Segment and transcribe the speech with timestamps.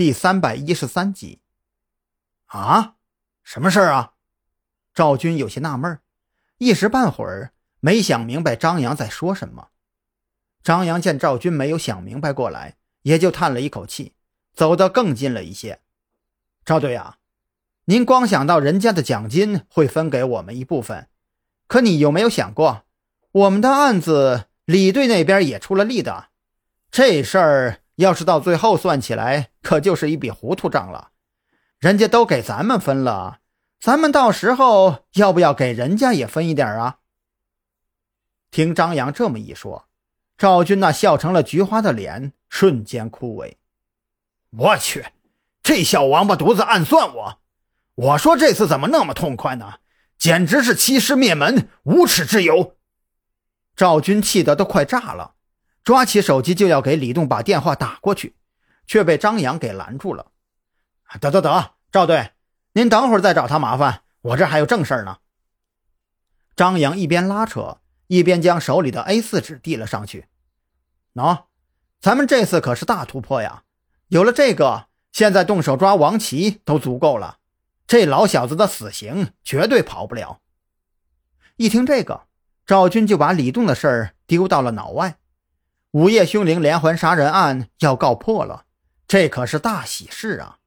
[0.00, 1.40] 第三百一十三集。
[2.46, 2.94] 啊，
[3.42, 4.14] 什么事儿啊？
[4.94, 6.00] 赵军有些纳闷
[6.56, 9.68] 一时半会儿没想明白张扬在说什么。
[10.62, 14.14] 张扬见赵军没有想明白过来，也就叹了一口气，
[14.54, 15.80] 走得更近了一些。
[16.64, 17.18] 赵队啊，
[17.84, 21.10] 您光想到人家的奖金会分给我们一部分，
[21.66, 22.84] 可你有没有想过，
[23.32, 26.30] 我们的案子李队那边也出了力的，
[26.90, 31.10] 这事儿要是到最后算起来，可就是一笔糊涂账了。
[31.78, 33.40] 人家都给咱们分了，
[33.78, 37.00] 咱们到时候要不要给人家也分一点啊？
[38.50, 39.86] 听张扬这么一说，
[40.38, 43.56] 赵军那笑成了菊花的脸瞬间枯萎。
[44.50, 45.04] 我去，
[45.62, 47.40] 这小王八犊子暗算我！
[47.94, 49.74] 我说这次怎么那么痛快呢？
[50.16, 52.76] 简直是欺师灭门，无耻之尤！
[53.76, 55.34] 赵军气得都快炸了，
[55.82, 58.34] 抓起手机就要给李栋把电话打过去，
[58.86, 60.32] 却被张扬给拦住了。
[61.20, 62.32] 得得得，赵队，
[62.72, 65.18] 您等会儿再找他麻烦，我这还有正事儿呢。
[66.54, 67.78] 张扬一边拉扯，
[68.08, 70.26] 一边将手里的 A4 纸递了上去。
[71.14, 71.44] 喏，
[72.00, 73.64] 咱们这次可是大突破呀！
[74.08, 77.38] 有了这个，现在动手抓王琦都足够了。
[77.86, 80.40] 这老小子的死刑绝对跑不了。
[81.56, 82.26] 一听这个，
[82.66, 85.16] 赵军就把李栋的事儿丢到了脑外。
[85.92, 88.64] 午夜凶铃连环杀人案要告破了，
[89.08, 90.58] 这可是大喜事啊！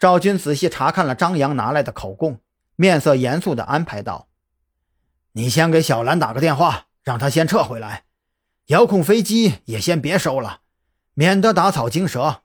[0.00, 2.40] 赵军仔细查看了张扬拿来的口供，
[2.74, 4.26] 面色严肃地安排道
[5.34, 8.02] ：“你先给小兰打个电话，让她先撤回来。
[8.66, 10.62] 遥控飞机也先别收了，
[11.14, 12.42] 免得打草惊蛇。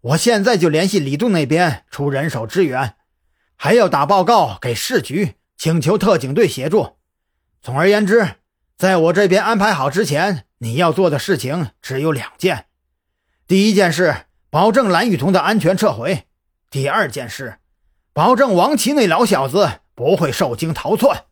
[0.00, 2.96] 我现在就联系李栋那边出人手支援，
[3.56, 6.96] 还要打报告给市局，请求特警队协助。
[7.60, 8.36] 总而言之，
[8.80, 12.64] 在我这边安排好之前，你要做的事情只有两件：
[13.46, 16.26] 第一件事，保证蓝雨桐的安全撤回。”
[16.70, 17.58] 第二件事，
[18.14, 21.26] 保证王琦那老小子不会受惊逃窜。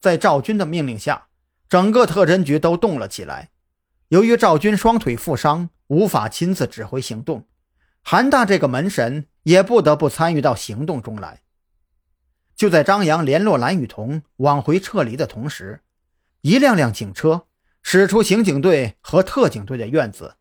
[0.00, 1.26] 在赵军的命令下，
[1.68, 3.50] 整个特侦局都动了起来。
[4.10, 7.48] 由于赵军双腿负伤，无法亲自指挥行动，
[8.04, 11.40] 韩大这个门神也不得不参与到行动中来。
[12.54, 15.80] 就在张扬联络蓝雨桐往回撤离的同时，
[16.46, 17.48] 一辆辆警车
[17.82, 20.36] 驶出刑警队和特警队的院子，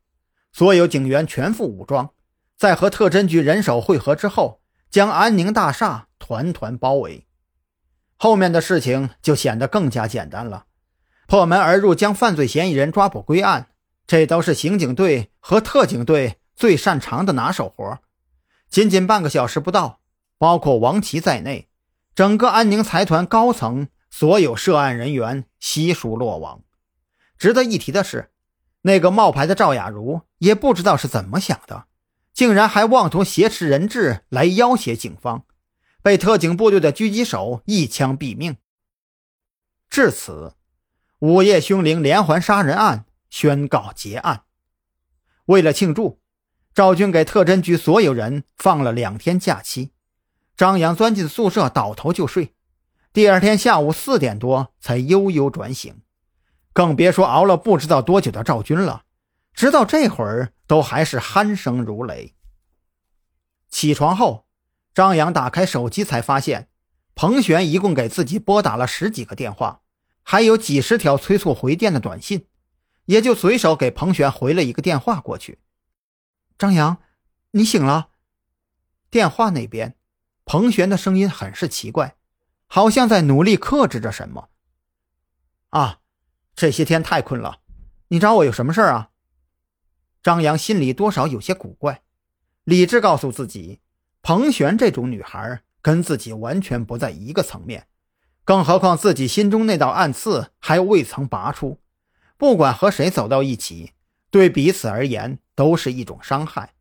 [0.54, 2.12] 所有警员全副武装。
[2.56, 4.62] 在和特侦局人手汇合之后，
[4.92, 7.26] 将安宁大厦团团包围。
[8.18, 10.66] 后面的事情就显得更加简单了。
[11.26, 13.70] 破门而入，将犯罪嫌疑人抓捕归案，
[14.06, 17.98] 这都是刑警队和特警队最擅长的拿手活。
[18.70, 20.02] 仅仅半个小时不到，
[20.38, 21.68] 包括王琦在内，
[22.14, 26.62] 整个安宁财团高层所有涉案人员悉数落网。
[27.38, 28.32] 值得一提的是，
[28.82, 31.86] 那个冒牌的赵雅茹也不知道是怎么想的。
[32.34, 35.46] 竟然还妄图挟持人质来要挟警方，
[36.02, 38.58] 被特警部队的狙击手一枪毙命。
[39.90, 40.56] 至此，
[41.20, 44.44] 午夜凶铃连环杀人案宣告结案。
[45.46, 46.20] 为了庆祝，
[46.74, 49.92] 赵军给特侦局所有人放了两天假期。
[50.58, 52.55] 张扬钻进宿舍倒头就睡，
[53.16, 56.02] 第二天下午四点多才悠悠转醒，
[56.74, 59.06] 更别说熬了不知道多久的赵军了。
[59.54, 62.36] 直到这会儿，都还是鼾声如雷。
[63.70, 64.48] 起床后，
[64.94, 66.68] 张扬打开手机，才发现
[67.16, 69.80] 彭璇一共给自己拨打了十几个电话，
[70.22, 72.48] 还有几十条催促回电的短信，
[73.06, 75.60] 也就随手给彭璇回了一个电话过去。
[76.58, 76.98] 张扬，
[77.52, 78.10] 你醒了？
[79.10, 79.96] 电话那边，
[80.44, 82.18] 彭璇的声音很是奇怪，
[82.68, 84.50] 好像在努力克制着什么。
[85.70, 86.00] 啊，
[86.56, 87.60] 这些天太困了，
[88.08, 89.10] 你找我有什么事儿啊？
[90.24, 92.02] 张扬心里多少有些古怪，
[92.64, 93.82] 理智告诉自己，
[94.22, 97.88] 彭璇这种女孩跟自己完全不在一个层面，
[98.44, 101.80] 更何况自己心中那道暗刺还未曾拔出，
[102.38, 103.94] 不管和谁走到一起，
[104.32, 106.74] 对彼此而言都是一种伤害。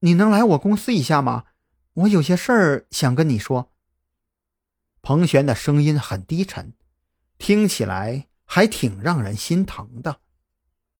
[0.00, 1.44] 你能来我公司一下吗？
[1.94, 3.72] 我有些事儿想跟你说。
[5.02, 6.72] 彭璇的声音很低沉，
[7.36, 10.20] 听起来还挺让人心疼的。